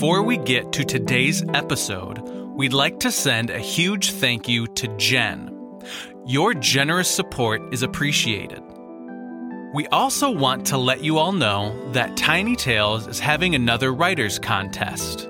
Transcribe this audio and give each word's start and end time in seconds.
Before 0.00 0.22
we 0.22 0.38
get 0.38 0.72
to 0.72 0.82
today's 0.82 1.46
episode, 1.52 2.20
we'd 2.56 2.72
like 2.72 3.00
to 3.00 3.12
send 3.12 3.50
a 3.50 3.58
huge 3.58 4.12
thank 4.12 4.48
you 4.48 4.66
to 4.68 4.88
Jen. 4.96 5.54
Your 6.24 6.54
generous 6.54 7.10
support 7.10 7.60
is 7.70 7.82
appreciated. 7.82 8.62
We 9.74 9.86
also 9.88 10.30
want 10.30 10.66
to 10.68 10.78
let 10.78 11.04
you 11.04 11.18
all 11.18 11.32
know 11.32 11.92
that 11.92 12.16
Tiny 12.16 12.56
Tales 12.56 13.08
is 13.08 13.20
having 13.20 13.54
another 13.54 13.92
writers 13.92 14.38
contest. 14.38 15.28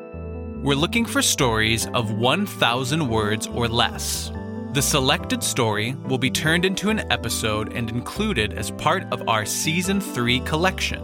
We're 0.63 0.77
looking 0.77 1.05
for 1.05 1.21
stories 1.21 1.89
of 1.89 2.13
1,000 2.13 3.09
words 3.09 3.49
or 3.49 3.67
less. 3.67 4.31
The 4.73 4.83
selected 4.83 5.43
story 5.43 5.97
will 6.05 6.17
be 6.17 6.31
turned 6.31 6.65
into 6.65 6.91
an 6.91 7.11
episode 7.11 7.73
and 7.73 7.91
included 7.91 8.53
as 8.53 8.71
part 8.71 9.03
of 9.11 9.29
our 9.29 9.45
Season 9.45 10.01
3 10.01 10.39
collection. 10.43 11.03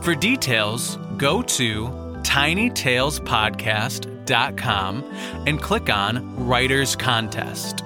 For 0.00 0.14
details, 0.14 0.96
go 1.16 1.42
to 1.42 2.07
tinytalespodcast.com 2.38 5.04
and 5.48 5.60
click 5.60 5.90
on 5.90 6.46
Writers 6.46 6.94
Contest. 6.94 7.78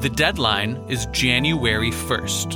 The 0.00 0.10
deadline 0.14 0.76
is 0.88 1.06
January 1.06 1.90
1st. 1.90 2.54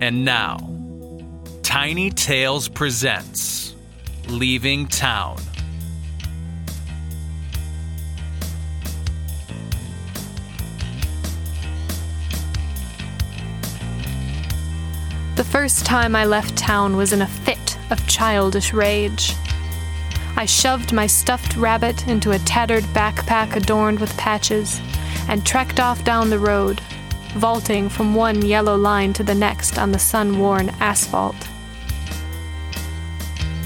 And 0.00 0.24
now, 0.24 0.56
Tiny 1.62 2.08
Tales 2.08 2.68
presents 2.68 3.74
Leaving 4.28 4.88
Town. 4.88 5.36
The 15.36 15.42
first 15.42 15.84
time 15.84 16.14
I 16.14 16.26
left 16.26 16.56
town 16.56 16.96
was 16.96 17.12
in 17.12 17.20
a 17.20 17.26
fit 17.26 17.76
of 17.90 18.06
childish 18.06 18.72
rage. 18.72 19.34
I 20.36 20.46
shoved 20.46 20.92
my 20.92 21.08
stuffed 21.08 21.56
rabbit 21.56 22.06
into 22.06 22.30
a 22.30 22.38
tattered 22.38 22.84
backpack 22.84 23.56
adorned 23.56 23.98
with 23.98 24.16
patches 24.16 24.80
and 25.28 25.44
trekked 25.44 25.80
off 25.80 26.04
down 26.04 26.30
the 26.30 26.38
road, 26.38 26.80
vaulting 27.34 27.88
from 27.88 28.14
one 28.14 28.42
yellow 28.42 28.76
line 28.76 29.12
to 29.14 29.24
the 29.24 29.34
next 29.34 29.76
on 29.76 29.90
the 29.90 29.98
sun 29.98 30.38
worn 30.38 30.68
asphalt. 30.78 31.48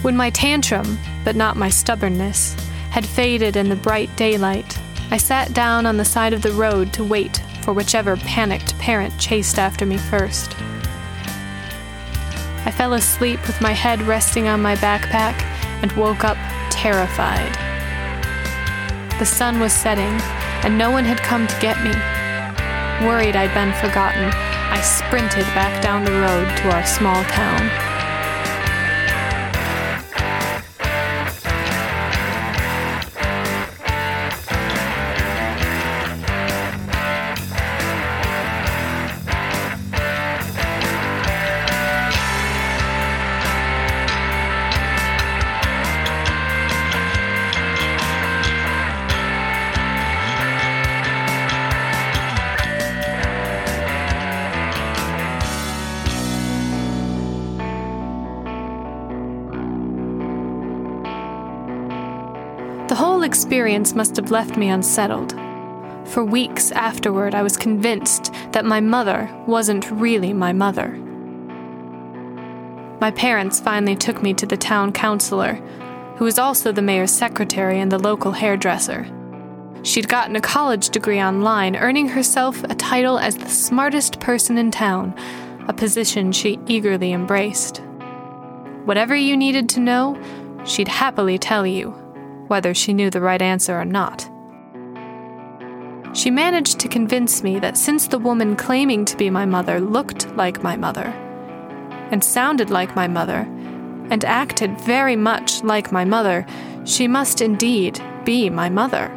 When 0.01 0.17
my 0.17 0.31
tantrum, 0.31 0.99
but 1.23 1.37
not 1.37 1.59
my 1.59 1.69
stubbornness, 1.69 2.55
had 2.93 3.05
faded 3.05 3.57
in 3.57 3.69
the 3.69 3.77
bright 3.77 4.15
daylight, 4.17 4.79
I 5.11 5.19
sat 5.19 5.53
down 5.53 5.85
on 5.85 5.99
the 5.99 6.05
side 6.07 6.33
of 6.33 6.41
the 6.41 6.53
road 6.53 6.95
to 6.95 7.05
wait 7.05 7.43
for 7.61 7.75
whichever 7.75 8.17
panicked 8.17 8.79
parent 8.79 9.19
chased 9.19 9.59
after 9.59 9.85
me 9.85 9.99
first. 9.99 10.57
I 12.65 12.71
fell 12.71 12.95
asleep 12.95 13.47
with 13.47 13.61
my 13.61 13.73
head 13.73 14.03
resting 14.03 14.49
on 14.49 14.61
my 14.61 14.77
backpack 14.77 15.43
and 15.83 15.93
woke 15.93 16.25
up 16.25 16.37
terrified. 16.71 17.53
The 19.19 19.27
sun 19.27 19.59
was 19.61 19.73
setting, 19.73 20.21
and 20.65 20.79
no 20.79 20.91
one 20.91 21.05
had 21.05 21.19
come 21.19 21.47
to 21.47 21.61
get 21.61 21.83
me. 21.83 21.91
Worried 23.07 23.37
I'd 23.37 23.55
been 23.55 23.73
forgotten, 23.75 24.31
I 24.71 24.81
sprinted 24.81 25.47
back 25.55 25.83
down 25.83 26.05
the 26.05 26.13
road 26.13 26.57
to 26.59 26.71
our 26.71 26.85
small 26.87 27.23
town. 27.25 27.88
Whole 63.19 63.25
experience 63.25 63.97
must 63.97 64.15
have 64.15 64.31
left 64.31 64.57
me 64.57 64.69
unsettled. 64.69 65.33
For 66.05 66.23
weeks 66.23 66.71
afterward, 66.71 67.35
I 67.35 67.43
was 67.43 67.57
convinced 67.57 68.33
that 68.53 68.65
my 68.65 68.79
mother 68.79 69.29
wasn't 69.45 69.91
really 69.91 70.33
my 70.33 70.53
mother. 70.53 70.91
My 73.01 73.11
parents 73.11 73.59
finally 73.59 73.97
took 73.97 74.23
me 74.23 74.35
to 74.35 74.47
the 74.47 74.57
town 74.57 74.93
councilor, 74.93 75.55
who 76.15 76.27
was 76.27 76.39
also 76.39 76.71
the 76.71 76.81
mayor's 76.81 77.11
secretary 77.11 77.81
and 77.81 77.91
the 77.91 77.99
local 77.99 78.31
hairdresser. 78.31 79.05
She'd 79.83 80.09
gotten 80.09 80.37
a 80.37 80.41
college 80.41 80.91
degree 80.91 81.21
online, 81.21 81.75
earning 81.75 82.07
herself 82.07 82.63
a 82.63 82.77
title 82.77 83.19
as 83.19 83.37
the 83.37 83.49
smartest 83.49 84.21
person 84.21 84.57
in 84.59 84.71
town, 84.71 85.13
a 85.67 85.73
position 85.73 86.31
she 86.31 86.61
eagerly 86.69 87.13
embraced. 87.13 87.79
Whatever 88.85 89.17
you 89.17 89.37
needed 89.37 89.69
to 89.71 89.81
know, 89.81 90.17
she'd 90.65 90.87
happily 90.87 91.37
tell 91.37 91.67
you 91.67 91.97
whether 92.49 92.75
she 92.75 92.93
knew 92.93 93.11
the 93.11 93.21
right 93.21 93.41
answer 93.41 93.79
or 93.79 93.85
not. 93.85 94.29
She 96.15 96.31
managed 96.31 96.81
to 96.81 96.89
convince 96.89 97.43
me 97.43 97.59
that 97.59 97.77
since 97.77 98.09
the 98.09 98.19
woman 98.19 98.57
claiming 98.57 99.05
to 99.05 99.17
be 99.17 99.31
my 99.31 99.45
mother 99.45 99.79
looked 99.79 100.35
like 100.37 100.63
my 100.63 100.77
mother, 100.77 101.07
and 102.11 102.25
sounded 102.25 102.71
like 102.71 102.97
my 102.97 103.07
mother, 103.07 103.47
and 104.11 104.25
acted 104.25 104.81
very 104.81 105.17
much 105.17 105.63
like 105.63 105.93
my 105.93 106.05
mother, 106.05 106.47
she 106.85 107.07
must 107.07 107.43
indeed 107.43 108.03
be 108.25 108.49
my 108.49 108.71
mother. 108.71 109.11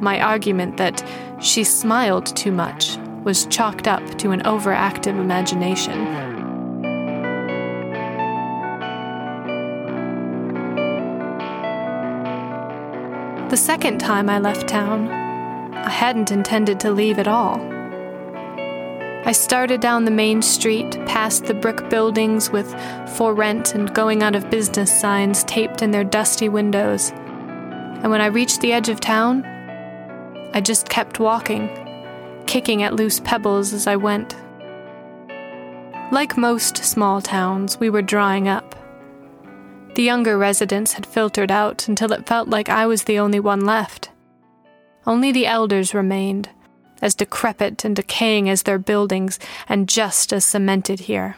My 0.00 0.20
argument 0.20 0.76
that 0.76 1.02
she 1.40 1.64
smiled 1.64 2.26
too 2.36 2.52
much 2.52 2.98
was 3.24 3.46
chalked 3.46 3.88
up 3.88 4.18
to 4.18 4.30
an 4.30 4.42
overactive 4.42 5.18
imagination. 5.18 6.35
The 13.48 13.56
second 13.56 13.98
time 13.98 14.28
I 14.28 14.40
left 14.40 14.66
town, 14.66 15.08
I 15.08 15.88
hadn't 15.88 16.32
intended 16.32 16.80
to 16.80 16.90
leave 16.90 17.18
at 17.18 17.28
all. 17.28 17.60
I 19.24 19.32
started 19.32 19.80
down 19.80 20.04
the 20.04 20.10
main 20.10 20.42
street, 20.42 20.98
past 21.06 21.46
the 21.46 21.54
brick 21.54 21.88
buildings 21.88 22.50
with 22.50 22.68
for 23.16 23.34
rent 23.34 23.74
and 23.74 23.94
going 23.94 24.22
out 24.22 24.34
of 24.34 24.50
business 24.50 25.00
signs 25.00 25.42
taped 25.44 25.82
in 25.82 25.90
their 25.90 26.04
dusty 26.04 26.48
windows. 26.48 27.10
And 27.10 28.10
when 28.10 28.20
I 28.20 28.26
reached 28.26 28.60
the 28.60 28.72
edge 28.72 28.88
of 28.88 29.00
town, 29.00 29.44
I 30.52 30.60
just 30.60 30.88
kept 30.88 31.18
walking, 31.18 31.68
kicking 32.46 32.84
at 32.84 32.94
loose 32.94 33.20
pebbles 33.20 33.72
as 33.72 33.88
I 33.88 33.96
went. 33.96 34.36
Like 36.12 36.36
most 36.36 36.78
small 36.78 37.20
towns, 37.20 37.80
we 37.80 37.90
were 37.90 38.02
drying 38.02 38.46
up. 38.46 38.75
The 39.96 40.02
younger 40.02 40.36
residents 40.36 40.92
had 40.92 41.06
filtered 41.06 41.50
out 41.50 41.88
until 41.88 42.12
it 42.12 42.26
felt 42.26 42.50
like 42.50 42.68
I 42.68 42.86
was 42.86 43.04
the 43.04 43.18
only 43.18 43.40
one 43.40 43.64
left. 43.64 44.10
Only 45.06 45.32
the 45.32 45.46
elders 45.46 45.94
remained, 45.94 46.50
as 47.00 47.14
decrepit 47.14 47.82
and 47.82 47.96
decaying 47.96 48.46
as 48.50 48.64
their 48.64 48.78
buildings, 48.78 49.38
and 49.66 49.88
just 49.88 50.34
as 50.34 50.44
cemented 50.44 51.00
here. 51.00 51.36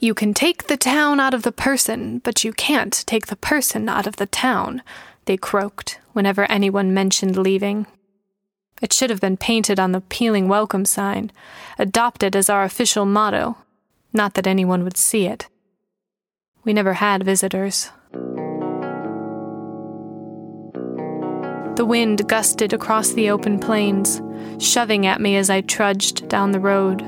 You 0.00 0.14
can 0.14 0.34
take 0.34 0.66
the 0.66 0.76
town 0.76 1.20
out 1.20 1.32
of 1.32 1.44
the 1.44 1.52
person, 1.52 2.18
but 2.24 2.42
you 2.42 2.52
can't 2.52 3.04
take 3.06 3.28
the 3.28 3.36
person 3.36 3.88
out 3.88 4.08
of 4.08 4.16
the 4.16 4.26
town, 4.26 4.82
they 5.26 5.36
croaked 5.36 6.00
whenever 6.14 6.44
anyone 6.50 6.92
mentioned 6.92 7.36
leaving. 7.36 7.86
It 8.82 8.92
should 8.92 9.10
have 9.10 9.20
been 9.20 9.36
painted 9.36 9.78
on 9.78 9.92
the 9.92 10.00
peeling 10.00 10.48
welcome 10.48 10.84
sign, 10.84 11.30
adopted 11.78 12.34
as 12.34 12.50
our 12.50 12.64
official 12.64 13.06
motto, 13.06 13.58
not 14.12 14.34
that 14.34 14.48
anyone 14.48 14.82
would 14.82 14.96
see 14.96 15.26
it. 15.26 15.46
We 16.68 16.74
never 16.74 16.92
had 16.92 17.24
visitors. 17.24 17.90
The 21.76 21.86
wind 21.86 22.28
gusted 22.28 22.74
across 22.74 23.12
the 23.12 23.30
open 23.30 23.58
plains, 23.58 24.20
shoving 24.58 25.06
at 25.06 25.18
me 25.18 25.36
as 25.36 25.48
I 25.48 25.62
trudged 25.62 26.28
down 26.28 26.52
the 26.52 26.60
road. 26.60 26.98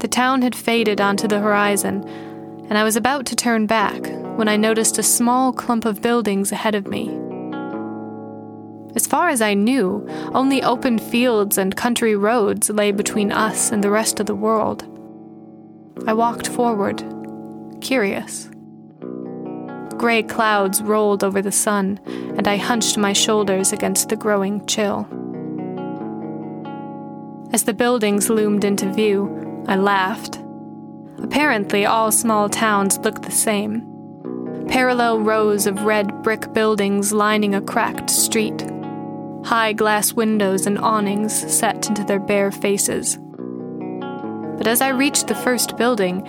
The 0.00 0.08
town 0.08 0.40
had 0.40 0.54
faded 0.54 1.02
onto 1.02 1.28
the 1.28 1.40
horizon, 1.40 2.02
and 2.70 2.78
I 2.78 2.82
was 2.82 2.96
about 2.96 3.26
to 3.26 3.36
turn 3.36 3.66
back 3.66 4.06
when 4.38 4.48
I 4.48 4.56
noticed 4.56 4.96
a 4.96 5.02
small 5.02 5.52
clump 5.52 5.84
of 5.84 6.00
buildings 6.00 6.50
ahead 6.50 6.74
of 6.74 6.86
me. 6.86 7.08
As 8.96 9.06
far 9.06 9.28
as 9.28 9.42
I 9.42 9.52
knew, 9.52 10.08
only 10.32 10.62
open 10.62 10.98
fields 10.98 11.58
and 11.58 11.76
country 11.76 12.16
roads 12.16 12.70
lay 12.70 12.90
between 12.90 13.32
us 13.32 13.70
and 13.70 13.84
the 13.84 13.90
rest 13.90 14.18
of 14.18 14.24
the 14.24 14.34
world. 14.34 14.84
I 16.06 16.14
walked 16.14 16.48
forward, 16.48 17.04
curious. 17.80 18.50
Gray 19.96 20.22
clouds 20.22 20.82
rolled 20.82 21.24
over 21.24 21.42
the 21.42 21.52
sun, 21.52 22.00
and 22.06 22.48
I 22.48 22.56
hunched 22.56 22.96
my 22.96 23.12
shoulders 23.12 23.72
against 23.72 24.08
the 24.08 24.16
growing 24.16 24.64
chill. 24.66 25.06
As 27.52 27.64
the 27.64 27.74
buildings 27.74 28.30
loomed 28.30 28.64
into 28.64 28.92
view, 28.92 29.64
I 29.66 29.76
laughed. 29.76 30.40
Apparently, 31.22 31.84
all 31.84 32.12
small 32.12 32.48
towns 32.48 32.98
look 32.98 33.22
the 33.22 33.30
same 33.30 33.86
parallel 34.70 35.18
rows 35.18 35.66
of 35.66 35.82
red 35.82 36.22
brick 36.22 36.52
buildings 36.52 37.12
lining 37.12 37.56
a 37.56 37.60
cracked 37.60 38.08
street, 38.08 38.64
high 39.44 39.72
glass 39.72 40.12
windows 40.12 40.64
and 40.64 40.78
awnings 40.78 41.34
set 41.52 41.88
into 41.88 42.04
their 42.04 42.20
bare 42.20 42.52
faces. 42.52 43.18
But 44.56 44.68
as 44.68 44.80
I 44.80 44.90
reached 44.90 45.26
the 45.26 45.34
first 45.34 45.76
building, 45.76 46.24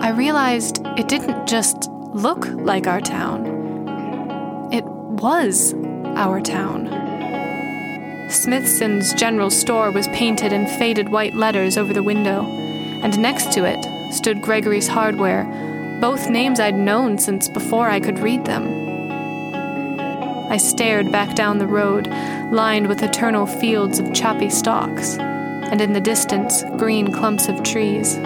I 0.00 0.12
realized 0.16 0.80
it 0.96 1.08
didn't 1.08 1.46
just 1.46 1.90
look 1.90 2.46
like 2.46 2.86
our 2.86 3.02
town, 3.02 3.46
it 4.72 4.84
was 4.86 5.74
our 6.16 6.40
town. 6.40 6.88
Smithson's 8.30 9.12
general 9.12 9.50
store 9.50 9.90
was 9.90 10.08
painted 10.08 10.54
in 10.54 10.66
faded 10.78 11.10
white 11.10 11.34
letters 11.34 11.76
over 11.76 11.92
the 11.92 12.02
window, 12.02 12.44
and 12.44 13.18
next 13.18 13.52
to 13.52 13.64
it 13.64 14.14
stood 14.14 14.40
Gregory's 14.40 14.88
Hardware, 14.88 15.44
both 16.00 16.30
names 16.30 16.60
I'd 16.60 16.78
known 16.78 17.18
since 17.18 17.48
before 17.48 17.90
I 17.90 18.00
could 18.00 18.20
read 18.20 18.46
them. 18.46 18.68
I 20.50 20.56
stared 20.56 21.12
back 21.12 21.34
down 21.36 21.58
the 21.58 21.66
road, 21.66 22.08
lined 22.50 22.88
with 22.88 23.02
eternal 23.02 23.46
fields 23.46 23.98
of 23.98 24.14
choppy 24.14 24.48
stalks, 24.48 25.18
and 25.18 25.80
in 25.82 25.92
the 25.92 26.00
distance, 26.00 26.64
green 26.78 27.12
clumps 27.12 27.48
of 27.48 27.62
trees. 27.62 28.16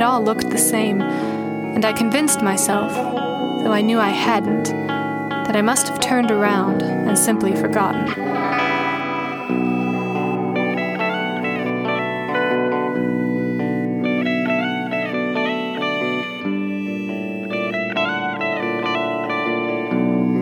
It 0.00 0.04
all 0.04 0.24
looked 0.24 0.48
the 0.48 0.56
same, 0.56 1.02
and 1.02 1.84
I 1.84 1.92
convinced 1.92 2.40
myself, 2.40 2.90
though 2.90 3.70
I 3.70 3.82
knew 3.82 3.98
I 3.98 4.08
hadn't, 4.08 4.64
that 4.64 5.54
I 5.54 5.60
must 5.60 5.88
have 5.88 6.00
turned 6.00 6.30
around 6.30 6.82
and 6.82 7.18
simply 7.18 7.54
forgotten. 7.54 8.08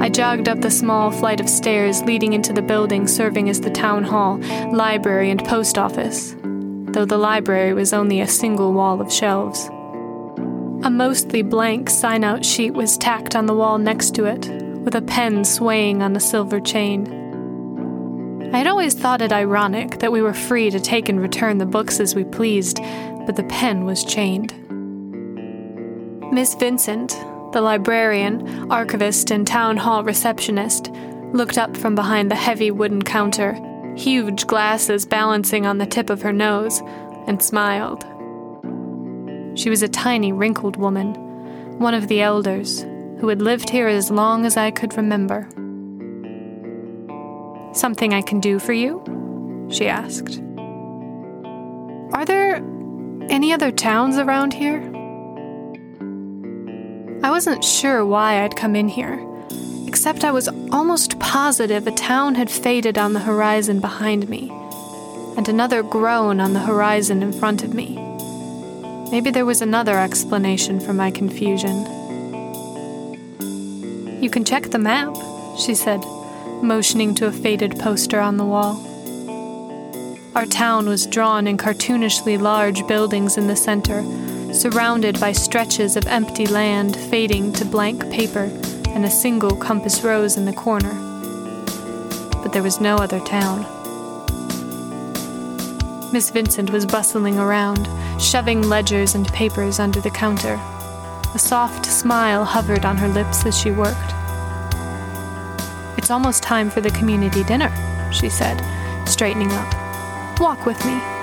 I 0.00 0.08
jogged 0.08 0.48
up 0.48 0.60
the 0.60 0.70
small 0.70 1.10
flight 1.10 1.40
of 1.40 1.48
stairs 1.48 2.02
leading 2.02 2.32
into 2.32 2.52
the 2.52 2.62
building 2.62 3.08
serving 3.08 3.48
as 3.48 3.60
the 3.60 3.70
town 3.70 4.04
hall, 4.04 4.36
library, 4.70 5.32
and 5.32 5.44
post 5.44 5.76
office, 5.78 6.36
though 6.92 7.04
the 7.04 7.18
library 7.18 7.74
was 7.74 7.92
only 7.92 8.20
a 8.20 8.26
single 8.26 8.72
wall 8.72 9.00
of 9.00 9.12
shelves. 9.12 9.68
A 10.84 10.90
mostly 10.90 11.42
blank 11.42 11.90
sign 11.90 12.22
out 12.24 12.44
sheet 12.44 12.72
was 12.72 12.96
tacked 12.96 13.34
on 13.34 13.46
the 13.46 13.54
wall 13.54 13.78
next 13.78 14.14
to 14.14 14.24
it, 14.24 14.48
with 14.84 14.94
a 14.94 15.02
pen 15.02 15.44
swaying 15.44 16.02
on 16.02 16.14
a 16.14 16.20
silver 16.20 16.60
chain. 16.60 17.12
I 18.52 18.58
had 18.58 18.66
always 18.66 18.94
thought 18.94 19.20
it 19.20 19.32
ironic 19.32 19.98
that 19.98 20.12
we 20.12 20.22
were 20.22 20.32
free 20.32 20.70
to 20.70 20.80
take 20.80 21.08
and 21.08 21.20
return 21.20 21.58
the 21.58 21.66
books 21.66 22.00
as 22.00 22.14
we 22.14 22.24
pleased, 22.24 22.78
but 23.26 23.36
the 23.36 23.44
pen 23.44 23.84
was 23.84 24.04
chained. 24.04 24.54
Miss 26.32 26.54
Vincent, 26.54 27.10
the 27.52 27.60
librarian, 27.60 28.70
archivist, 28.70 29.30
and 29.30 29.46
town 29.46 29.76
hall 29.76 30.04
receptionist, 30.04 30.90
looked 31.32 31.58
up 31.58 31.76
from 31.76 31.94
behind 31.94 32.30
the 32.30 32.36
heavy 32.36 32.70
wooden 32.70 33.02
counter, 33.02 33.52
huge 33.98 34.46
glasses 34.46 35.04
balancing 35.04 35.66
on 35.66 35.78
the 35.78 35.86
tip 35.86 36.08
of 36.08 36.22
her 36.22 36.32
nose, 36.32 36.80
and 37.26 37.42
smiled. 37.42 38.04
She 39.58 39.70
was 39.70 39.82
a 39.82 39.88
tiny, 39.88 40.32
wrinkled 40.32 40.76
woman, 40.76 41.14
one 41.78 41.94
of 41.94 42.08
the 42.08 42.22
elders, 42.22 42.82
who 43.20 43.28
had 43.28 43.42
lived 43.42 43.70
here 43.70 43.88
as 43.88 44.10
long 44.10 44.46
as 44.46 44.56
I 44.56 44.70
could 44.70 44.96
remember. 44.96 45.48
Something 47.74 48.14
I 48.14 48.22
can 48.22 48.40
do 48.40 48.58
for 48.58 48.72
you? 48.72 49.02
she 49.70 49.88
asked. 49.88 50.40
Are 52.14 52.24
there 52.24 52.56
any 53.28 53.52
other 53.52 53.70
towns 53.70 54.16
around 54.16 54.54
here? 54.54 54.80
I 57.22 57.30
wasn't 57.30 57.64
sure 57.64 58.06
why 58.06 58.42
I'd 58.42 58.56
come 58.56 58.74
in 58.74 58.88
here, 58.88 59.18
except 59.98 60.22
I 60.22 60.30
was 60.30 60.46
almost 60.70 61.18
positive 61.18 61.88
a 61.88 61.90
town 61.90 62.36
had 62.36 62.48
faded 62.48 62.96
on 62.96 63.14
the 63.14 63.18
horizon 63.18 63.80
behind 63.80 64.28
me, 64.28 64.48
and 65.36 65.48
another 65.48 65.82
grown 65.82 66.38
on 66.38 66.52
the 66.52 66.60
horizon 66.60 67.20
in 67.20 67.32
front 67.32 67.64
of 67.64 67.74
me. 67.74 67.96
Maybe 69.10 69.32
there 69.32 69.44
was 69.44 69.60
another 69.60 69.98
explanation 69.98 70.78
for 70.78 70.92
my 70.92 71.10
confusion. 71.10 71.84
You 74.22 74.30
can 74.30 74.44
check 74.44 74.70
the 74.70 74.78
map, 74.78 75.16
she 75.58 75.74
said, 75.74 76.00
motioning 76.62 77.12
to 77.16 77.26
a 77.26 77.32
faded 77.32 77.76
poster 77.80 78.20
on 78.20 78.36
the 78.36 78.44
wall. 78.44 78.76
Our 80.36 80.46
town 80.46 80.88
was 80.88 81.08
drawn 81.08 81.48
in 81.48 81.56
cartoonishly 81.56 82.40
large 82.40 82.86
buildings 82.86 83.36
in 83.36 83.48
the 83.48 83.56
center 83.56 84.04
surrounded 84.54 85.18
by 85.18 85.32
stretches 85.32 85.96
of 85.96 86.06
empty 86.06 86.46
land 86.46 86.94
fading 86.94 87.52
to 87.54 87.64
blank 87.64 88.08
paper 88.12 88.48
and 88.98 89.04
a 89.04 89.10
single 89.10 89.54
compass 89.54 90.02
rose 90.02 90.36
in 90.36 90.44
the 90.44 90.52
corner. 90.52 90.92
But 92.42 92.52
there 92.52 92.64
was 92.64 92.80
no 92.80 92.96
other 92.96 93.20
town. 93.20 93.60
Miss 96.12 96.30
Vincent 96.30 96.70
was 96.70 96.84
bustling 96.84 97.38
around, 97.38 97.88
shoving 98.20 98.68
ledgers 98.68 99.14
and 99.14 99.32
papers 99.32 99.78
under 99.78 100.00
the 100.00 100.10
counter. 100.10 100.54
A 101.32 101.38
soft 101.38 101.86
smile 101.86 102.44
hovered 102.44 102.84
on 102.84 102.96
her 102.96 103.06
lips 103.06 103.46
as 103.46 103.56
she 103.56 103.70
worked. 103.70 104.12
It's 105.96 106.10
almost 106.10 106.42
time 106.42 106.68
for 106.68 106.80
the 106.80 106.90
community 106.90 107.44
dinner, 107.44 107.70
she 108.12 108.28
said, 108.28 108.58
straightening 109.06 109.52
up. 109.52 110.40
Walk 110.40 110.66
with 110.66 110.84
me. 110.84 111.17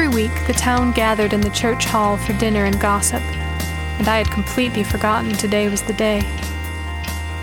Every 0.00 0.14
week, 0.14 0.46
the 0.46 0.52
town 0.52 0.92
gathered 0.92 1.32
in 1.32 1.40
the 1.40 1.50
church 1.50 1.84
hall 1.84 2.16
for 2.16 2.32
dinner 2.34 2.66
and 2.66 2.80
gossip, 2.80 3.20
and 3.98 4.06
I 4.06 4.18
had 4.18 4.30
completely 4.30 4.84
forgotten 4.84 5.32
today 5.32 5.68
was 5.68 5.82
the 5.82 5.92
day. 5.92 6.18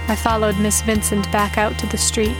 I 0.08 0.16
followed 0.16 0.58
Miss 0.58 0.82
Vincent 0.82 1.30
back 1.34 1.58
out 1.58 1.78
to 1.80 1.86
the 1.86 1.98
street. 1.98 2.38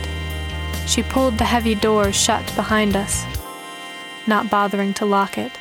She 0.86 1.02
pulled 1.02 1.36
the 1.36 1.44
heavy 1.44 1.74
door 1.74 2.12
shut 2.12 2.50
behind 2.56 2.96
us, 2.96 3.26
not 4.26 4.48
bothering 4.48 4.94
to 4.94 5.04
lock 5.04 5.36
it. 5.36 5.52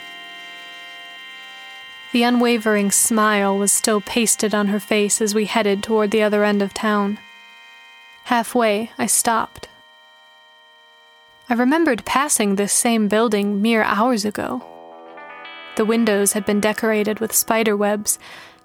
The 2.13 2.23
unwavering 2.23 2.91
smile 2.91 3.57
was 3.57 3.73
still 3.73 3.99
pasted 3.99 4.55
on 4.55 4.67
her 4.67 4.79
face 4.79 5.19
as 5.19 5.35
we 5.35 5.47
headed 5.47 5.83
toward 5.83 6.11
the 6.11 6.23
other 6.23 6.45
end 6.45 6.61
of 6.61 6.73
town. 6.73 7.19
Halfway, 8.23 8.91
I 8.97 9.07
stopped 9.07 9.67
I 11.47 11.53
remembered 11.53 12.05
passing 12.05 12.55
this 12.55 12.73
same 12.73 13.07
building 13.07 13.61
mere 13.61 13.83
hours 13.83 14.25
ago. 14.25 14.63
The 15.75 15.85
windows 15.85 16.33
had 16.33 16.43
been 16.43 16.59
decorated 16.59 17.19
with 17.19 17.33
spider 17.33 17.77
webs 17.77 18.17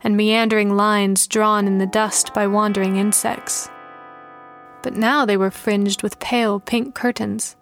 and 0.02 0.16
meandering 0.16 0.74
lines 0.74 1.26
drawn 1.26 1.66
in 1.66 1.76
the 1.76 1.86
dust 1.86 2.32
by 2.32 2.46
wandering 2.46 2.96
insects. 2.96 3.68
But 4.82 4.96
now 4.96 5.26
they 5.26 5.36
were 5.36 5.50
fringed 5.50 6.02
with 6.02 6.20
pale 6.20 6.58
pink 6.58 6.94
curtains, 6.94 7.54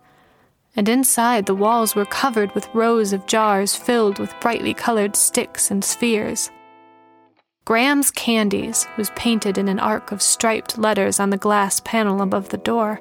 and 0.76 0.88
inside 0.88 1.46
the 1.46 1.54
walls 1.54 1.96
were 1.96 2.04
covered 2.04 2.54
with 2.54 2.72
rows 2.72 3.12
of 3.12 3.26
jars 3.26 3.75
filled 3.75 4.20
with 4.20 4.38
brightly 4.40 4.72
colored 4.72 5.16
sticks 5.16 5.68
and 5.68 5.84
spheres. 5.84 6.48
Graham's 7.64 8.12
Candies 8.12 8.87
was 8.96 9.10
painted 9.16 9.58
in 9.58 9.66
an 9.68 9.80
arc 9.80 10.12
of 10.12 10.22
striped 10.22 10.78
letters 10.78 11.18
on 11.18 11.30
the 11.30 11.37
glass 11.37 11.80
panel 11.80 12.22
above 12.22 12.50
the 12.50 12.56
door. 12.56 13.00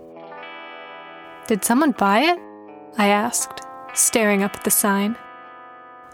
Did 1.47 1.63
someone 1.63 1.91
buy 1.91 2.19
it? 2.19 2.39
I 2.97 3.07
asked, 3.07 3.61
staring 3.93 4.43
up 4.43 4.55
at 4.55 4.63
the 4.65 4.71
sign. 4.71 5.15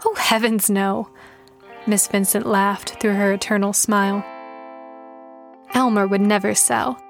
Oh, 0.04 0.14
heavens, 0.14 0.70
no. 0.70 1.10
Miss 1.86 2.06
Vincent 2.06 2.46
laughed 2.46 3.00
through 3.00 3.14
her 3.14 3.32
eternal 3.32 3.72
smile. 3.72 4.24
Elmer 5.74 6.06
would 6.06 6.20
never 6.20 6.54
sell. 6.54 7.02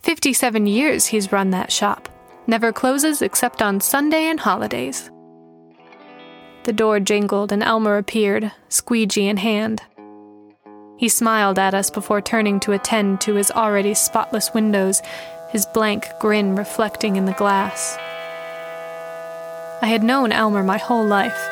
Fifty 0.00 0.32
seven 0.32 0.66
years 0.66 1.06
he's 1.06 1.32
run 1.32 1.50
that 1.50 1.72
shop. 1.72 2.08
Never 2.46 2.72
closes 2.72 3.22
except 3.22 3.62
on 3.62 3.80
Sunday 3.80 4.24
and 4.24 4.40
holidays. 4.40 5.10
The 6.64 6.72
door 6.74 7.00
jingled 7.00 7.50
and 7.50 7.62
Elmer 7.62 7.96
appeared, 7.96 8.52
squeegee 8.68 9.26
in 9.26 9.38
hand. 9.38 9.82
He 10.98 11.08
smiled 11.08 11.58
at 11.58 11.72
us 11.72 11.90
before 11.90 12.20
turning 12.20 12.60
to 12.60 12.72
attend 12.72 13.22
to 13.22 13.34
his 13.34 13.50
already 13.50 13.94
spotless 13.94 14.52
windows 14.52 15.00
his 15.50 15.66
blank 15.66 16.12
grin 16.18 16.54
reflecting 16.54 17.16
in 17.16 17.24
the 17.24 17.32
glass. 17.32 17.96
I 19.82 19.86
had 19.86 20.02
known 20.02 20.30
Elmer 20.30 20.62
my 20.62 20.78
whole 20.78 21.04
life. 21.04 21.48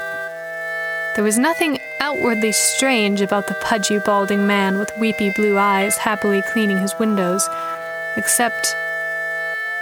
There 1.14 1.24
was 1.24 1.38
nothing 1.38 1.78
outwardly 2.00 2.52
strange 2.52 3.20
about 3.20 3.48
the 3.48 3.54
pudgy, 3.54 3.98
balding 3.98 4.46
man 4.46 4.78
with 4.78 4.96
weepy 5.00 5.30
blue 5.30 5.58
eyes 5.58 5.96
happily 5.96 6.42
cleaning 6.52 6.78
his 6.78 6.98
windows, 6.98 7.48
except 8.16 8.74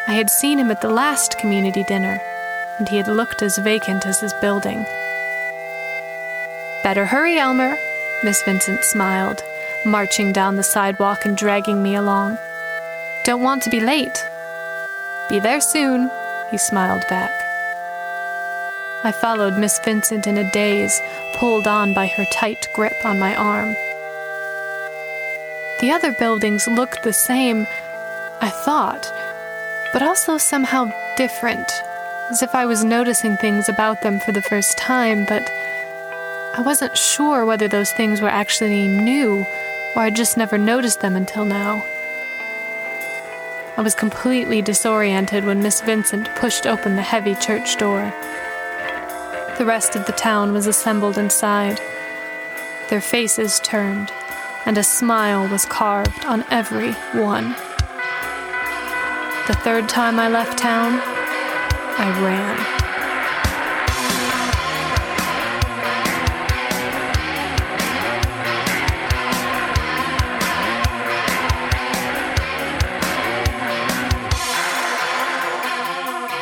I 0.08 0.12
had 0.12 0.30
seen 0.30 0.58
him 0.58 0.70
at 0.70 0.80
the 0.80 0.88
last 0.88 1.38
community 1.38 1.85
dinner, 1.85 2.20
and 2.78 2.88
he 2.88 2.96
had 2.96 3.08
looked 3.08 3.42
as 3.42 3.58
vacant 3.58 4.06
as 4.06 4.20
his 4.20 4.32
building. 4.35 4.85
Better 6.82 7.04
hurry, 7.04 7.37
Elmer, 7.37 7.76
Miss 8.23 8.42
Vincent 8.44 8.82
smiled, 8.85 9.42
marching 9.85 10.32
down 10.32 10.56
the 10.56 10.62
sidewalk 10.62 11.26
and 11.26 11.37
dragging 11.37 11.82
me 11.82 11.96
along. 11.96 12.38
Don't 13.26 13.42
want 13.42 13.64
to 13.64 13.71
be 13.71 13.80
late. 13.80 14.25
Be 15.28 15.40
there 15.40 15.61
soon. 15.61 16.09
he 16.52 16.59
smiled 16.59 17.02
back. 17.09 17.33
I 19.02 19.11
followed 19.11 19.59
Miss 19.59 19.80
Vincent 19.80 20.28
in 20.28 20.38
a 20.38 20.49
daze, 20.52 21.00
pulled 21.35 21.66
on 21.66 21.92
by 21.92 22.06
her 22.06 22.25
tight 22.26 22.68
grip 22.73 22.95
on 23.04 23.18
my 23.18 23.35
arm. 23.35 23.75
The 25.80 25.90
other 25.90 26.12
buildings 26.12 26.68
looked 26.68 27.02
the 27.02 27.12
same, 27.12 27.66
I 28.40 28.49
thought, 28.49 29.12
but 29.92 30.04
also 30.04 30.38
somehow 30.38 30.92
different, 31.16 31.68
as 32.30 32.45
if 32.45 32.54
I 32.54 32.64
was 32.64 32.85
noticing 32.85 33.37
things 33.37 33.68
about 33.68 34.02
them 34.02 34.21
for 34.21 34.30
the 34.30 34.42
first 34.42 34.78
time, 34.78 35.25
but 35.25 35.50
I 36.54 36.62
wasn't 36.64 36.97
sure 36.97 37.45
whether 37.45 37.66
those 37.66 37.90
things 37.90 38.21
were 38.21 38.28
actually 38.28 38.87
new 38.87 39.45
or 39.97 40.02
I'd 40.02 40.14
just 40.14 40.37
never 40.37 40.59
noticed 40.59 41.00
them 41.00 41.16
until 41.16 41.45
now. 41.45 41.83
I 43.78 43.83
was 43.83 43.95
completely 43.95 44.62
disoriented 44.62 45.45
when 45.45 45.62
Miss 45.62 45.83
Vincent 45.83 46.35
pushed 46.37 46.66
open 46.66 46.97
the 46.97 47.02
heavy 47.02 47.35
church 47.35 47.76
door. 47.76 48.11
The 49.59 49.66
rest 49.66 49.95
of 49.95 50.06
the 50.06 50.12
town 50.12 50.54
was 50.54 50.66
assembled 50.66 51.18
inside. 51.18 51.78
Their 52.88 53.02
faces 53.02 53.61
turned, 53.61 54.11
and 54.64 54.78
a 54.78 54.83
smile 54.83 55.47
was 55.49 55.66
carved 55.66 56.25
on 56.25 56.45
every 56.50 56.92
one. 57.21 57.50
The 59.47 59.59
third 59.62 59.90
time 59.90 60.18
I 60.18 60.28
left 60.28 60.59
town, 60.59 60.99
I 61.99 62.18
ran. 62.23 62.75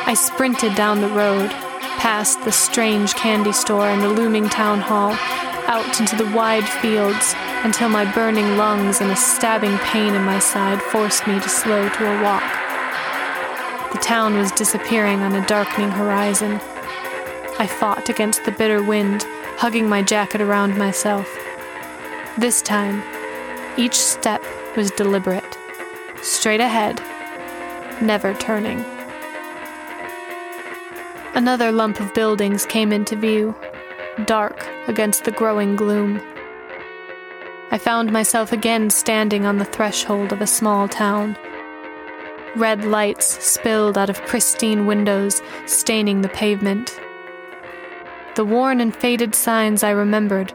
I 0.07 0.13
sprinted 0.13 0.75
down 0.75 1.01
the 1.01 1.09
road, 1.09 1.49
past 1.97 2.43
the 2.43 2.51
strange 2.51 3.15
candy 3.15 3.51
store 3.51 3.87
and 3.87 4.03
the 4.03 4.09
looming 4.09 4.47
town 4.49 4.79
hall, 4.79 5.17
out 5.65 5.99
into 5.99 6.15
the 6.15 6.31
wide 6.31 6.69
fields 6.69 7.33
until 7.63 7.89
my 7.89 8.05
burning 8.13 8.55
lungs 8.55 9.01
and 9.01 9.09
a 9.09 9.15
stabbing 9.15 9.75
pain 9.79 10.13
in 10.13 10.21
my 10.21 10.37
side 10.37 10.79
forced 10.79 11.25
me 11.25 11.39
to 11.39 11.49
slow 11.49 11.89
to 11.89 12.05
a 12.05 12.21
walk. 12.21 12.43
The 13.93 13.97
town 13.97 14.37
was 14.37 14.51
disappearing 14.51 15.21
on 15.21 15.33
a 15.33 15.45
darkening 15.47 15.89
horizon. 15.89 16.59
I 17.57 17.65
fought 17.65 18.07
against 18.07 18.45
the 18.45 18.51
bitter 18.51 18.83
wind, 18.83 19.23
hugging 19.57 19.89
my 19.89 20.03
jacket 20.03 20.39
around 20.39 20.77
myself. 20.77 21.27
This 22.37 22.61
time, 22.61 23.01
each 23.75 23.95
step 23.95 24.43
was 24.77 24.91
deliberate, 24.91 25.57
straight 26.21 26.61
ahead, 26.61 27.01
never 28.03 28.35
turning. 28.35 28.85
Another 31.35 31.69
lump 31.69 31.99
of 31.99 32.13
buildings 32.13 32.65
came 32.65 32.93
into 32.93 33.17
view, 33.17 33.53
dark 34.23 34.65
against 34.87 35.25
the 35.25 35.31
growing 35.31 35.75
gloom. 35.75 36.21
I 37.71 37.77
found 37.77 38.13
myself 38.13 38.53
again 38.53 38.89
standing 38.89 39.45
on 39.45 39.57
the 39.57 39.65
threshold 39.65 40.31
of 40.31 40.39
a 40.39 40.47
small 40.47 40.87
town. 40.87 41.37
Red 42.55 42.85
lights 42.85 43.25
spilled 43.45 43.97
out 43.97 44.09
of 44.09 44.25
pristine 44.25 44.85
windows, 44.85 45.41
staining 45.65 46.21
the 46.21 46.29
pavement. 46.29 46.97
The 48.35 48.45
worn 48.45 48.79
and 48.79 48.95
faded 48.95 49.35
signs 49.35 49.83
I 49.83 49.89
remembered, 49.89 50.53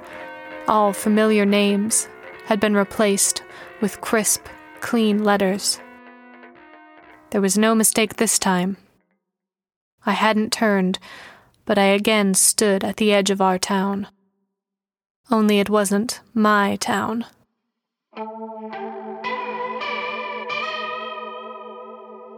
all 0.67 0.95
familiar 0.95 1.45
names, 1.45 2.09
had 2.47 2.59
been 2.59 2.75
replaced 2.75 3.43
with 3.83 4.01
crisp, 4.01 4.47
clean 4.81 5.25
letters. 5.25 5.79
There 7.33 7.43
was 7.43 7.59
no 7.59 7.75
mistake 7.75 8.17
this 8.17 8.39
time. 8.39 8.79
I 10.07 10.13
hadn't 10.13 10.53
turned, 10.53 10.99
but 11.65 11.79
I 11.79 11.87
again 11.87 12.35
stood 12.35 12.85
at 12.85 12.97
the 12.97 13.13
edge 13.13 13.31
of 13.31 13.41
our 13.41 13.59
town. 13.59 14.09
Only 15.31 15.61
it 15.61 15.71
wasn't 15.71 16.21
my 16.35 16.77
town. 16.77 17.27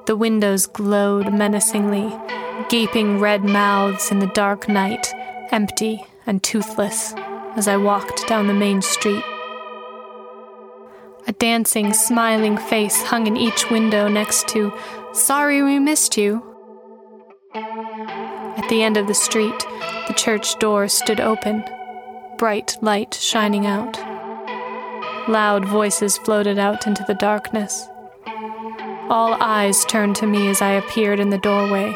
The 0.07 0.17
windows 0.17 0.67
glowed 0.67 1.33
menacingly, 1.33 2.13
gaping 2.69 3.21
red 3.21 3.45
mouths 3.45 4.11
in 4.11 4.19
the 4.19 4.27
dark 4.27 4.69
night, 4.69 5.15
empty 5.51 6.05
and 6.27 6.43
toothless, 6.43 7.15
as 7.57 7.69
I 7.69 7.77
walked 7.77 8.27
down 8.27 8.49
the 8.49 8.55
main 8.55 8.83
street. 8.83 9.25
A 11.27 11.33
dancing, 11.33 11.95
smiling 11.95 12.59
face 12.59 13.01
hung 13.03 13.27
in 13.27 13.37
each 13.37 13.71
window 13.71 14.09
next 14.09 14.49
to, 14.49 14.73
Sorry 15.13 15.63
we 15.63 15.79
missed 15.79 16.17
you, 16.17 16.52
at 17.55 18.69
the 18.69 18.83
end 18.83 18.97
of 18.97 19.07
the 19.07 19.15
street, 19.15 19.59
the 20.09 20.15
church 20.17 20.59
door 20.59 20.89
stood 20.89 21.21
open, 21.21 21.65
bright 22.39 22.79
light 22.81 23.15
shining 23.15 23.67
out. 23.67 23.99
Loud 25.29 25.65
voices 25.67 26.17
floated 26.19 26.59
out 26.59 26.87
into 26.87 27.05
the 27.07 27.15
darkness. 27.15 27.87
All 29.09 29.35
eyes 29.35 29.85
turned 29.85 30.17
to 30.17 30.27
me 30.27 30.49
as 30.49 30.63
I 30.63 30.73
appeared 30.73 31.21
in 31.21 31.31
the 31.31 31.39
doorway. 31.39 31.95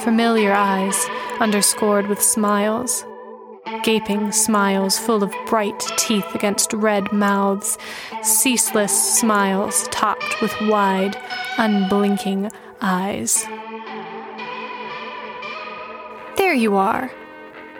Familiar 0.00 0.52
eyes, 0.52 1.06
underscored 1.38 2.08
with 2.08 2.20
smiles. 2.20 3.04
Gaping 3.84 4.32
smiles 4.32 4.98
full 4.98 5.22
of 5.22 5.34
bright 5.46 5.78
teeth 5.96 6.34
against 6.34 6.72
red 6.72 7.12
mouths. 7.12 7.78
Ceaseless 8.22 9.18
smiles 9.18 9.86
topped 9.90 10.42
with 10.42 10.54
wide, 10.62 11.16
unblinking 11.56 12.50
eyes. 12.82 13.46
You 16.54 16.76
are. 16.76 17.10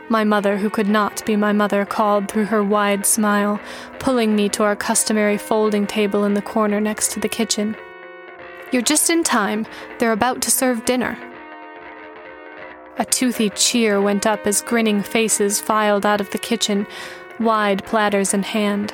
My 0.08 0.24
mother, 0.24 0.58
who 0.58 0.68
could 0.68 0.88
not 0.88 1.24
be 1.24 1.36
my 1.36 1.52
mother, 1.52 1.86
called 1.86 2.28
through 2.28 2.46
her 2.46 2.62
wide 2.62 3.06
smile, 3.06 3.60
pulling 4.00 4.36
me 4.36 4.48
to 4.50 4.64
our 4.64 4.76
customary 4.76 5.38
folding 5.38 5.86
table 5.86 6.24
in 6.24 6.34
the 6.34 6.42
corner 6.42 6.80
next 6.80 7.12
to 7.12 7.20
the 7.20 7.28
kitchen. 7.28 7.76
You're 8.72 8.82
just 8.82 9.08
in 9.08 9.22
time. 9.22 9.66
They're 9.98 10.12
about 10.12 10.42
to 10.42 10.50
serve 10.50 10.84
dinner. 10.84 11.16
A 12.98 13.04
toothy 13.04 13.50
cheer 13.50 14.00
went 14.00 14.26
up 14.26 14.46
as 14.46 14.60
grinning 14.60 15.02
faces 15.02 15.60
filed 15.60 16.04
out 16.04 16.20
of 16.20 16.30
the 16.30 16.38
kitchen, 16.38 16.86
wide 17.40 17.84
platters 17.86 18.34
in 18.34 18.42
hand. 18.42 18.92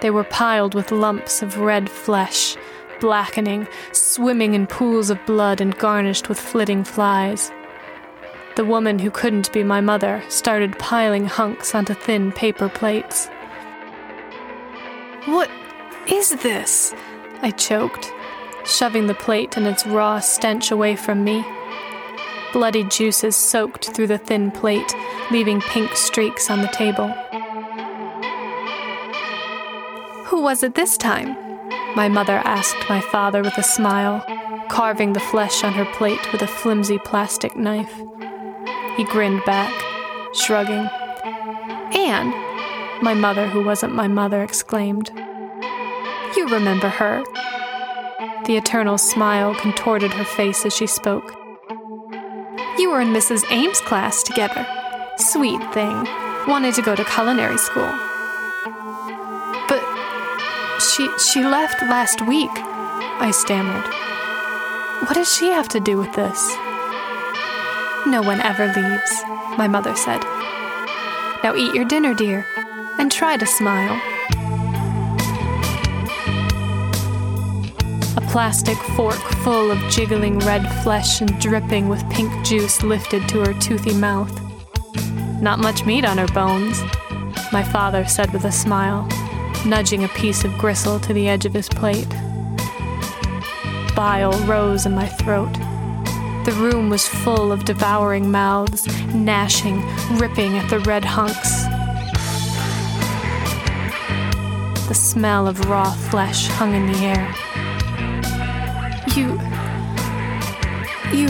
They 0.00 0.10
were 0.10 0.24
piled 0.24 0.74
with 0.74 0.92
lumps 0.92 1.42
of 1.42 1.58
red 1.58 1.90
flesh, 1.90 2.56
blackening, 3.00 3.66
swimming 3.92 4.54
in 4.54 4.66
pools 4.66 5.10
of 5.10 5.24
blood, 5.26 5.60
and 5.60 5.76
garnished 5.76 6.28
with 6.28 6.38
flitting 6.38 6.84
flies. 6.84 7.50
The 8.60 8.66
woman 8.66 8.98
who 8.98 9.10
couldn't 9.10 9.50
be 9.54 9.64
my 9.64 9.80
mother 9.80 10.22
started 10.28 10.78
piling 10.78 11.24
hunks 11.24 11.74
onto 11.74 11.94
thin 11.94 12.30
paper 12.30 12.68
plates. 12.68 13.28
What 15.24 15.50
is 16.06 16.28
this? 16.42 16.94
I 17.40 17.52
choked, 17.52 18.12
shoving 18.66 19.06
the 19.06 19.14
plate 19.14 19.56
and 19.56 19.66
its 19.66 19.86
raw 19.86 20.20
stench 20.20 20.70
away 20.70 20.94
from 20.94 21.24
me. 21.24 21.42
Bloody 22.52 22.84
juices 22.84 23.34
soaked 23.34 23.92
through 23.92 24.08
the 24.08 24.18
thin 24.18 24.50
plate, 24.50 24.94
leaving 25.30 25.62
pink 25.62 25.96
streaks 25.96 26.50
on 26.50 26.60
the 26.60 26.68
table. 26.68 27.08
Who 30.26 30.42
was 30.42 30.62
it 30.62 30.74
this 30.74 30.98
time? 30.98 31.34
My 31.96 32.10
mother 32.10 32.42
asked 32.44 32.90
my 32.90 33.00
father 33.00 33.40
with 33.40 33.56
a 33.56 33.62
smile, 33.62 34.22
carving 34.68 35.14
the 35.14 35.18
flesh 35.18 35.64
on 35.64 35.72
her 35.72 35.86
plate 35.94 36.30
with 36.30 36.42
a 36.42 36.46
flimsy 36.46 36.98
plastic 36.98 37.56
knife. 37.56 38.02
He 39.00 39.06
grinned 39.06 39.42
back, 39.46 39.72
shrugging. 40.34 40.86
Anne, 41.96 42.28
my 43.02 43.14
mother, 43.14 43.48
who 43.48 43.64
wasn't 43.64 43.94
my 43.94 44.06
mother, 44.06 44.42
exclaimed. 44.42 45.10
You 46.36 46.46
remember 46.48 46.90
her. 46.90 47.24
The 48.44 48.58
eternal 48.58 48.98
smile 48.98 49.54
contorted 49.54 50.12
her 50.12 50.24
face 50.26 50.66
as 50.66 50.76
she 50.76 50.86
spoke. 50.86 51.34
You 52.76 52.90
were 52.90 53.00
in 53.00 53.14
Mrs. 53.14 53.50
Ames' 53.50 53.80
class 53.80 54.22
together. 54.22 54.66
Sweet 55.16 55.62
thing. 55.72 56.06
Wanted 56.46 56.74
to 56.74 56.82
go 56.82 56.94
to 56.94 57.02
culinary 57.02 57.56
school. 57.56 57.90
But 59.66 59.80
she 60.78 61.08
she 61.16 61.42
left 61.42 61.80
last 61.80 62.20
week, 62.26 62.50
I 62.54 63.30
stammered. 63.32 63.86
What 65.08 65.14
does 65.14 65.34
she 65.34 65.48
have 65.48 65.70
to 65.70 65.80
do 65.80 65.96
with 65.96 66.12
this? 66.12 66.54
No 68.06 68.22
one 68.22 68.40
ever 68.40 68.66
leaves, 68.66 69.22
my 69.58 69.68
mother 69.68 69.94
said. 69.94 70.22
Now 71.44 71.54
eat 71.54 71.74
your 71.74 71.84
dinner, 71.84 72.14
dear, 72.14 72.46
and 72.98 73.12
try 73.12 73.36
to 73.36 73.46
smile. 73.46 74.00
A 78.16 78.20
plastic 78.28 78.78
fork 78.96 79.20
full 79.44 79.70
of 79.70 79.78
jiggling 79.90 80.38
red 80.40 80.66
flesh 80.82 81.20
and 81.20 81.38
dripping 81.38 81.88
with 81.88 82.08
pink 82.10 82.32
juice 82.44 82.82
lifted 82.82 83.28
to 83.28 83.40
her 83.40 83.54
toothy 83.60 83.94
mouth. 83.94 84.32
Not 85.40 85.58
much 85.58 85.84
meat 85.84 86.04
on 86.04 86.18
her 86.18 86.28
bones, 86.28 86.82
my 87.52 87.62
father 87.62 88.06
said 88.06 88.32
with 88.32 88.44
a 88.44 88.52
smile, 88.52 89.06
nudging 89.66 90.04
a 90.04 90.08
piece 90.08 90.42
of 90.42 90.56
gristle 90.58 90.98
to 91.00 91.12
the 91.12 91.28
edge 91.28 91.44
of 91.44 91.54
his 91.54 91.68
plate. 91.68 92.08
bile 93.94 94.32
rose 94.46 94.86
in 94.86 94.94
my 94.94 95.06
throat. 95.06 95.54
The 96.44 96.52
room 96.52 96.88
was 96.88 97.06
full 97.06 97.52
of 97.52 97.66
devouring 97.66 98.30
mouths, 98.30 98.86
gnashing, 99.14 99.84
ripping 100.16 100.56
at 100.56 100.70
the 100.70 100.80
red 100.80 101.04
hunks. 101.04 101.64
The 104.88 104.94
smell 104.94 105.46
of 105.46 105.68
raw 105.68 105.92
flesh 105.92 106.48
hung 106.48 106.74
in 106.74 106.90
the 106.90 106.98
air. 106.98 107.28
You. 109.14 109.38
You. 111.14 111.28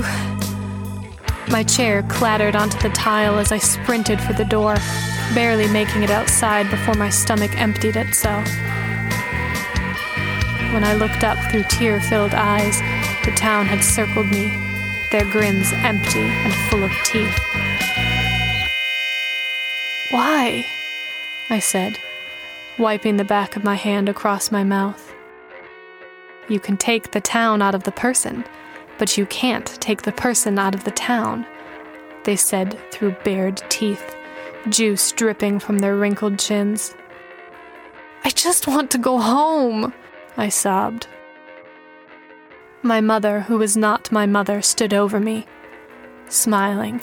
My 1.51 1.65
chair 1.65 2.05
clattered 2.05 2.55
onto 2.55 2.79
the 2.79 2.95
tile 2.95 3.39
as 3.41 3.51
I 3.51 3.59
sprinted 3.59 4.21
for 4.21 4.33
the 4.33 4.45
door, 4.45 4.77
barely 5.35 5.67
making 5.69 6.05
it 6.05 6.11
outside 6.11 6.71
before 6.71 6.95
my 6.95 7.11
stomach 7.11 7.51
emptied 7.61 7.97
itself. 7.97 8.47
When 10.73 10.85
I 10.85 10.95
looked 10.95 11.25
up 11.25 11.37
through 11.51 11.65
tear 11.65 12.01
filled 12.01 12.33
eyes, 12.33 12.79
the 13.25 13.33
town 13.33 13.67
had 13.67 13.83
circled 13.83 14.31
me, 14.31 14.70
their 15.11 15.25
grins 15.33 15.73
empty 15.73 16.21
and 16.21 16.55
full 16.71 16.85
of 16.85 16.93
teeth. 17.05 17.39
Why? 20.11 20.65
I 21.49 21.59
said, 21.59 21.99
wiping 22.79 23.17
the 23.17 23.25
back 23.25 23.57
of 23.57 23.65
my 23.65 23.75
hand 23.75 24.09
across 24.09 24.53
my 24.53 24.63
mouth. 24.63 25.13
You 26.49 26.61
can 26.61 26.77
take 26.77 27.11
the 27.11 27.21
town 27.21 27.61
out 27.61 27.75
of 27.75 27.83
the 27.83 27.93
person, 27.93 28.45
but 28.99 29.19
you 29.19 29.27
can't 29.27 29.67
take 29.81 30.03
the 30.03 30.13
person 30.13 30.59
out 30.59 30.75
of 30.75 30.85
the 30.85 30.91
town, 30.93 31.45
they 32.25 32.37
said 32.37 32.79
through 32.93 33.17
bared 33.25 33.63
teeth, 33.69 34.15
juice 34.69 35.11
dripping 35.13 35.59
from 35.59 35.79
their 35.79 35.97
wrinkled 35.97 36.39
chins. 36.39 36.95
I 38.25 38.31
just 38.31 38.69
want 38.69 38.91
to 38.93 38.99
go 38.99 39.19
home, 39.19 39.93
I 40.37 40.51
sobbed. 40.51 41.09
My 42.83 43.03
mother, 43.03 43.41
who 43.41 43.59
was 43.59 43.77
not 43.77 44.11
my 44.11 44.25
mother, 44.25 44.63
stood 44.63 44.95
over 44.95 45.21
me, 45.21 45.47
smiling. 46.31 47.03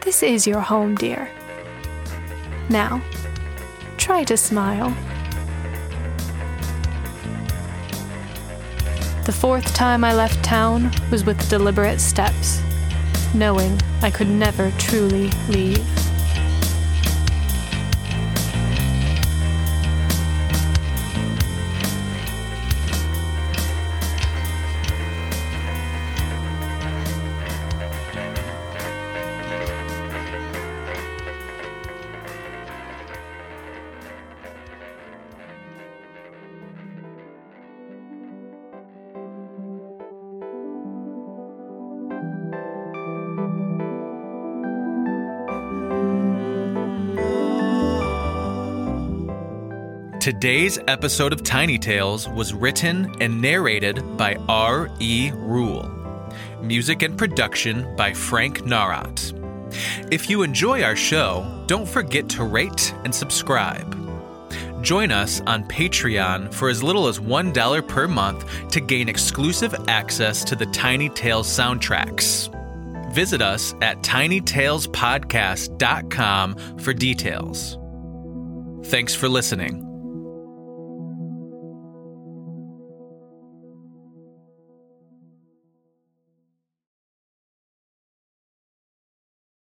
This 0.00 0.24
is 0.24 0.44
your 0.44 0.60
home, 0.60 0.96
dear. 0.96 1.30
Now, 2.68 3.00
try 3.96 4.24
to 4.24 4.36
smile. 4.36 4.90
The 9.24 9.32
fourth 9.32 9.72
time 9.72 10.02
I 10.02 10.12
left 10.12 10.44
town 10.44 10.90
was 11.12 11.24
with 11.24 11.48
deliberate 11.48 12.00
steps, 12.00 12.60
knowing 13.34 13.80
I 14.02 14.10
could 14.10 14.28
never 14.28 14.72
truly 14.78 15.30
leave. 15.48 16.05
Today's 50.26 50.74
episode 50.88 51.32
of 51.32 51.44
Tiny 51.44 51.78
Tales 51.78 52.28
was 52.28 52.52
written 52.52 53.14
and 53.20 53.40
narrated 53.40 54.16
by 54.16 54.34
R. 54.48 54.90
E. 54.98 55.30
Rule. 55.32 55.88
Music 56.60 57.02
and 57.02 57.16
production 57.16 57.94
by 57.94 58.12
Frank 58.12 58.62
Narat. 58.62 59.32
If 60.12 60.28
you 60.28 60.42
enjoy 60.42 60.82
our 60.82 60.96
show, 60.96 61.64
don't 61.68 61.86
forget 61.86 62.28
to 62.30 62.42
rate 62.42 62.92
and 63.04 63.14
subscribe. 63.14 63.94
Join 64.82 65.12
us 65.12 65.42
on 65.42 65.62
Patreon 65.68 66.52
for 66.52 66.70
as 66.70 66.82
little 66.82 67.06
as 67.06 67.20
$1 67.20 67.86
per 67.86 68.08
month 68.08 68.68
to 68.70 68.80
gain 68.80 69.08
exclusive 69.08 69.76
access 69.86 70.42
to 70.42 70.56
the 70.56 70.66
Tiny 70.66 71.08
Tales 71.08 71.46
soundtracks. 71.46 72.52
Visit 73.14 73.42
us 73.42 73.76
at 73.80 74.02
tinytalespodcast.com 74.02 76.78
for 76.78 76.92
details. 76.92 77.78
Thanks 78.86 79.14
for 79.14 79.28
listening. 79.28 79.85